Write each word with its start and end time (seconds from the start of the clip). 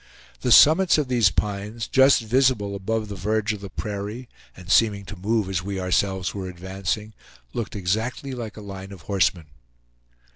The 0.39 0.51
summits 0.51 0.97
of 0.97 1.09
these 1.09 1.29
pines, 1.29 1.87
just 1.87 2.23
visible 2.23 2.73
above 2.73 3.07
the 3.07 3.15
verge 3.15 3.53
of 3.53 3.61
the 3.61 3.69
prairie, 3.69 4.29
and 4.57 4.71
seeming 4.71 5.05
to 5.05 5.15
move 5.15 5.47
as 5.47 5.61
we 5.61 5.79
ourselves 5.79 6.33
were 6.33 6.49
advancing, 6.49 7.13
looked 7.53 7.75
exactly 7.75 8.31
like 8.33 8.57
a 8.57 8.61
line 8.61 8.91
of 8.91 9.03
horsemen. 9.03 9.45